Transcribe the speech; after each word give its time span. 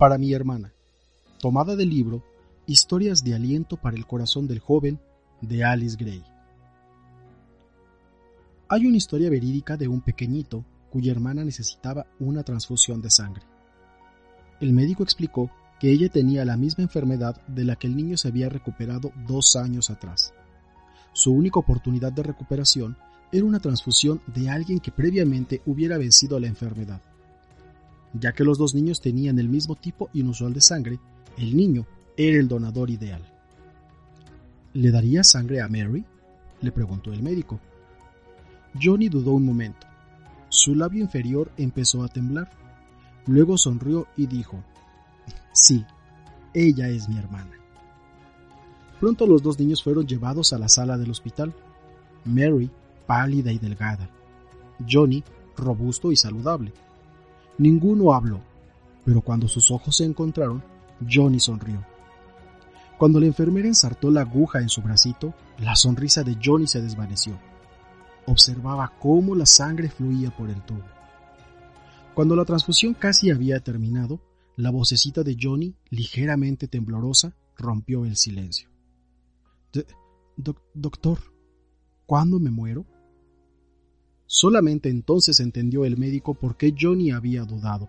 para 0.00 0.16
mi 0.16 0.32
hermana, 0.32 0.72
tomada 1.40 1.76
del 1.76 1.90
libro 1.90 2.24
Historias 2.64 3.22
de 3.22 3.34
aliento 3.34 3.76
para 3.76 3.98
el 3.98 4.06
corazón 4.06 4.48
del 4.48 4.58
joven 4.58 4.98
de 5.42 5.62
Alice 5.62 5.94
Gray. 6.00 6.24
Hay 8.70 8.86
una 8.86 8.96
historia 8.96 9.28
verídica 9.28 9.76
de 9.76 9.88
un 9.88 10.00
pequeñito 10.00 10.64
cuya 10.88 11.12
hermana 11.12 11.44
necesitaba 11.44 12.06
una 12.18 12.42
transfusión 12.44 13.02
de 13.02 13.10
sangre. 13.10 13.42
El 14.58 14.72
médico 14.72 15.02
explicó 15.02 15.50
que 15.78 15.90
ella 15.90 16.08
tenía 16.08 16.46
la 16.46 16.56
misma 16.56 16.82
enfermedad 16.82 17.38
de 17.46 17.64
la 17.64 17.76
que 17.76 17.86
el 17.86 17.94
niño 17.94 18.16
se 18.16 18.28
había 18.28 18.48
recuperado 18.48 19.12
dos 19.28 19.54
años 19.54 19.90
atrás. 19.90 20.32
Su 21.12 21.30
única 21.30 21.60
oportunidad 21.60 22.12
de 22.12 22.22
recuperación 22.22 22.96
era 23.32 23.44
una 23.44 23.60
transfusión 23.60 24.22
de 24.34 24.48
alguien 24.48 24.80
que 24.80 24.92
previamente 24.92 25.60
hubiera 25.66 25.98
vencido 25.98 26.40
la 26.40 26.46
enfermedad. 26.46 27.02
Ya 28.12 28.32
que 28.32 28.44
los 28.44 28.58
dos 28.58 28.74
niños 28.74 29.00
tenían 29.00 29.38
el 29.38 29.48
mismo 29.48 29.76
tipo 29.76 30.10
inusual 30.12 30.52
de 30.52 30.60
sangre, 30.60 30.98
el 31.36 31.56
niño 31.56 31.86
era 32.16 32.38
el 32.38 32.48
donador 32.48 32.90
ideal. 32.90 33.22
¿Le 34.72 34.90
daría 34.90 35.24
sangre 35.24 35.60
a 35.60 35.68
Mary? 35.68 36.04
le 36.60 36.72
preguntó 36.72 37.12
el 37.12 37.22
médico. 37.22 37.58
Johnny 38.80 39.08
dudó 39.08 39.32
un 39.32 39.44
momento. 39.44 39.86
Su 40.48 40.74
labio 40.74 41.02
inferior 41.02 41.50
empezó 41.56 42.02
a 42.02 42.08
temblar. 42.08 42.50
Luego 43.26 43.56
sonrió 43.56 44.06
y 44.16 44.26
dijo, 44.26 44.62
Sí, 45.52 45.84
ella 46.54 46.88
es 46.88 47.08
mi 47.08 47.18
hermana. 47.18 47.52
Pronto 48.98 49.26
los 49.26 49.42
dos 49.42 49.58
niños 49.58 49.82
fueron 49.82 50.06
llevados 50.06 50.52
a 50.52 50.58
la 50.58 50.68
sala 50.68 50.98
del 50.98 51.10
hospital. 51.10 51.54
Mary, 52.24 52.70
pálida 53.06 53.50
y 53.50 53.58
delgada. 53.58 54.10
Johnny, 54.88 55.24
robusto 55.56 56.12
y 56.12 56.16
saludable. 56.16 56.72
Ninguno 57.60 58.14
habló, 58.14 58.40
pero 59.04 59.20
cuando 59.20 59.46
sus 59.46 59.70
ojos 59.70 59.94
se 59.94 60.06
encontraron, 60.06 60.64
Johnny 61.06 61.38
sonrió. 61.38 61.84
Cuando 62.96 63.20
la 63.20 63.26
enfermera 63.26 63.68
ensartó 63.68 64.10
la 64.10 64.22
aguja 64.22 64.60
en 64.60 64.70
su 64.70 64.80
bracito, 64.80 65.34
la 65.58 65.76
sonrisa 65.76 66.22
de 66.22 66.38
Johnny 66.42 66.66
se 66.66 66.80
desvaneció. 66.80 67.38
Observaba 68.24 68.94
cómo 68.98 69.34
la 69.34 69.44
sangre 69.44 69.90
fluía 69.90 70.34
por 70.34 70.48
el 70.48 70.62
tubo. 70.62 70.84
Cuando 72.14 72.34
la 72.34 72.46
transfusión 72.46 72.94
casi 72.94 73.30
había 73.30 73.60
terminado, 73.60 74.22
la 74.56 74.70
vocecita 74.70 75.22
de 75.22 75.36
Johnny, 75.38 75.74
ligeramente 75.90 76.66
temblorosa, 76.66 77.36
rompió 77.58 78.06
el 78.06 78.16
silencio. 78.16 78.70
doctor, 80.72 81.18
¿cuándo 82.06 82.40
me 82.40 82.50
muero? 82.50 82.86
Solamente 84.32 84.90
entonces 84.90 85.40
entendió 85.40 85.84
el 85.84 85.96
médico 85.96 86.34
por 86.34 86.56
qué 86.56 86.72
Johnny 86.80 87.10
había 87.10 87.42
dudado, 87.42 87.88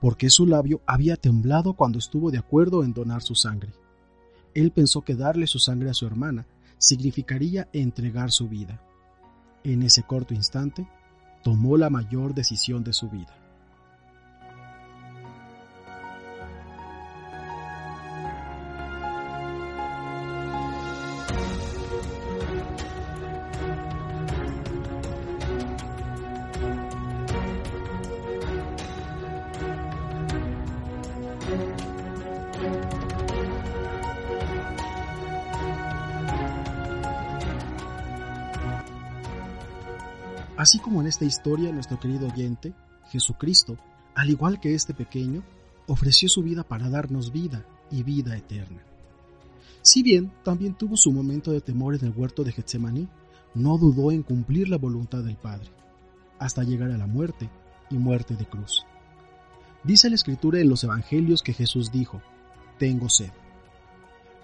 por 0.00 0.16
qué 0.16 0.28
su 0.28 0.44
labio 0.44 0.82
había 0.84 1.14
temblado 1.14 1.74
cuando 1.74 2.00
estuvo 2.00 2.32
de 2.32 2.38
acuerdo 2.38 2.82
en 2.82 2.92
donar 2.92 3.22
su 3.22 3.36
sangre. 3.36 3.72
Él 4.52 4.72
pensó 4.72 5.02
que 5.02 5.14
darle 5.14 5.46
su 5.46 5.60
sangre 5.60 5.88
a 5.88 5.94
su 5.94 6.08
hermana 6.08 6.44
significaría 6.76 7.68
entregar 7.72 8.32
su 8.32 8.48
vida. 8.48 8.82
En 9.62 9.84
ese 9.84 10.02
corto 10.02 10.34
instante, 10.34 10.88
tomó 11.44 11.76
la 11.76 11.88
mayor 11.88 12.34
decisión 12.34 12.82
de 12.82 12.92
su 12.92 13.08
vida. 13.08 13.32
Así 40.60 40.78
como 40.78 41.00
en 41.00 41.06
esta 41.06 41.24
historia 41.24 41.72
nuestro 41.72 41.98
querido 41.98 42.28
oyente, 42.28 42.74
Jesucristo, 43.08 43.78
al 44.14 44.28
igual 44.28 44.60
que 44.60 44.74
este 44.74 44.92
pequeño, 44.92 45.42
ofreció 45.86 46.28
su 46.28 46.42
vida 46.42 46.64
para 46.64 46.90
darnos 46.90 47.32
vida 47.32 47.64
y 47.90 48.02
vida 48.02 48.36
eterna. 48.36 48.82
Si 49.80 50.02
bien 50.02 50.30
también 50.44 50.74
tuvo 50.74 50.98
su 50.98 51.12
momento 51.12 51.50
de 51.50 51.62
temor 51.62 51.94
en 51.94 52.04
el 52.04 52.12
huerto 52.14 52.44
de 52.44 52.52
Getsemaní, 52.52 53.08
no 53.54 53.78
dudó 53.78 54.12
en 54.12 54.22
cumplir 54.22 54.68
la 54.68 54.76
voluntad 54.76 55.24
del 55.24 55.36
Padre, 55.36 55.70
hasta 56.38 56.62
llegar 56.62 56.90
a 56.90 56.98
la 56.98 57.06
muerte 57.06 57.48
y 57.88 57.96
muerte 57.96 58.36
de 58.36 58.44
cruz. 58.44 58.84
Dice 59.82 60.10
la 60.10 60.16
Escritura 60.16 60.60
en 60.60 60.68
los 60.68 60.84
Evangelios 60.84 61.42
que 61.42 61.54
Jesús 61.54 61.90
dijo, 61.90 62.20
Tengo 62.78 63.08
sed. 63.08 63.30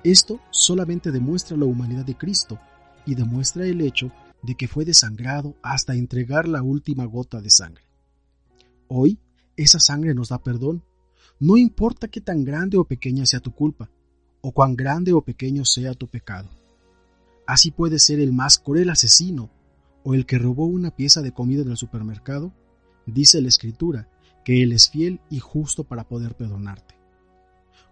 Esto 0.03 0.41
solamente 0.49 1.11
demuestra 1.11 1.59
la 1.59 1.67
humanidad 1.67 2.07
de 2.07 2.17
Cristo 2.17 2.59
y 3.05 3.15
demuestra 3.15 3.67
el 3.67 3.83
hecho 3.83 4.11
de 4.47 4.55
que 4.55 4.69
fue 4.69 4.85
desangrado 4.85 5.57
hasta 5.61 5.97
entregar 5.97 6.47
la 6.47 6.63
última 6.63 7.05
gota 7.05 7.41
de 7.41 7.51
sangre. 7.51 7.85
Hoy, 8.87 9.19
esa 9.57 9.81
sangre 9.81 10.15
nos 10.15 10.29
da 10.29 10.39
perdón. 10.39 10.85
No 11.41 11.57
importa 11.57 12.07
qué 12.07 12.21
tan 12.21 12.45
grande 12.45 12.77
o 12.77 12.85
pequeña 12.85 13.27
sea 13.27 13.41
tu 13.41 13.53
culpa, 13.53 13.91
o 14.41 14.53
cuán 14.53 14.77
grande 14.77 15.13
o 15.13 15.21
pequeño 15.21 15.65
sea 15.65 15.95
tu 15.95 16.07
pecado. 16.07 16.49
Así 17.47 17.73
puede 17.73 17.99
ser 17.99 18.21
el 18.21 18.33
más 18.33 18.59
cruel 18.59 18.91
asesino 18.91 19.51
o 20.05 20.15
el 20.15 20.25
que 20.25 20.39
robó 20.39 20.67
una 20.67 20.93
pieza 20.93 21.23
de 21.23 21.33
comida 21.33 21.65
del 21.65 21.77
supermercado, 21.77 22.53
dice 23.05 23.43
la 23.43 23.49
Escritura 23.49 24.09
que 24.45 24.63
Él 24.63 24.73
es 24.73 24.89
fiel 24.89 25.21
y 25.29 25.41
justo 25.41 25.83
para 25.83 26.05
poder 26.05 26.37
perdonarte. 26.37 26.95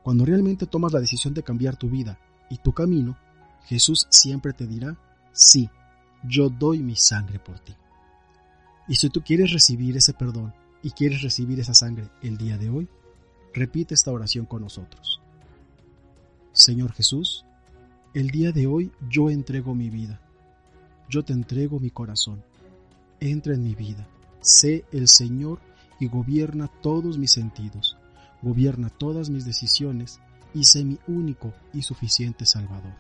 Cuando 0.04 0.24
realmente 0.24 0.66
tomas 0.66 0.92
la 0.92 1.00
decisión 1.00 1.34
de 1.34 1.42
cambiar 1.42 1.76
tu 1.76 1.90
vida 1.90 2.20
y 2.48 2.58
tu 2.58 2.72
camino, 2.72 3.18
Jesús 3.64 4.06
siempre 4.10 4.52
te 4.52 4.68
dirá, 4.68 4.96
sí, 5.32 5.68
yo 6.26 6.48
doy 6.48 6.82
mi 6.82 6.96
sangre 6.96 7.38
por 7.38 7.58
ti. 7.58 7.74
Y 8.88 8.96
si 8.96 9.08
tú 9.10 9.22
quieres 9.22 9.52
recibir 9.52 9.96
ese 9.96 10.12
perdón 10.12 10.54
y 10.82 10.90
quieres 10.90 11.22
recibir 11.22 11.60
esa 11.60 11.74
sangre 11.74 12.08
el 12.22 12.36
día 12.36 12.58
de 12.58 12.68
hoy, 12.68 12.88
repite 13.52 13.94
esta 13.94 14.10
oración 14.10 14.46
con 14.46 14.62
nosotros. 14.62 15.20
Señor 16.52 16.92
Jesús, 16.92 17.44
el 18.12 18.28
día 18.28 18.52
de 18.52 18.66
hoy 18.66 18.92
yo 19.08 19.30
entrego 19.30 19.74
mi 19.74 19.90
vida. 19.90 20.20
Yo 21.08 21.24
te 21.24 21.32
entrego 21.32 21.80
mi 21.80 21.90
corazón. 21.90 22.42
Entra 23.20 23.54
en 23.54 23.62
mi 23.62 23.74
vida. 23.74 24.06
Sé 24.40 24.84
el 24.92 25.08
Señor 25.08 25.60
y 25.98 26.08
gobierna 26.08 26.68
todos 26.82 27.18
mis 27.18 27.32
sentidos. 27.32 27.96
Gobierna 28.42 28.90
todas 28.90 29.30
mis 29.30 29.44
decisiones 29.44 30.20
y 30.54 30.64
sé 30.64 30.84
mi 30.84 30.98
único 31.08 31.52
y 31.72 31.82
suficiente 31.82 32.46
Salvador. 32.46 32.94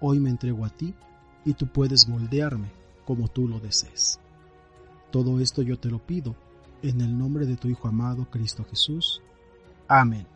Hoy 0.00 0.20
me 0.20 0.30
entrego 0.30 0.64
a 0.64 0.70
ti 0.70 0.94
y 1.44 1.54
tú 1.54 1.66
puedes 1.66 2.08
moldearme 2.08 2.70
como 3.04 3.28
tú 3.28 3.48
lo 3.48 3.60
desees. 3.60 4.18
Todo 5.10 5.40
esto 5.40 5.62
yo 5.62 5.78
te 5.78 5.90
lo 5.90 6.04
pido 6.04 6.34
en 6.82 7.00
el 7.00 7.16
nombre 7.16 7.46
de 7.46 7.56
tu 7.56 7.68
Hijo 7.68 7.88
amado 7.88 8.28
Cristo 8.30 8.64
Jesús. 8.68 9.22
Amén. 9.88 10.26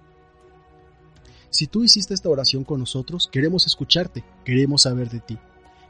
Si 1.50 1.66
tú 1.66 1.82
hiciste 1.82 2.14
esta 2.14 2.28
oración 2.28 2.62
con 2.64 2.80
nosotros, 2.80 3.28
queremos 3.32 3.66
escucharte, 3.66 4.22
queremos 4.44 4.82
saber 4.82 5.08
de 5.08 5.20
ti. 5.20 5.38